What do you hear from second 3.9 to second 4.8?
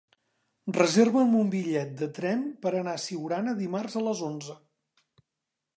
a les onze.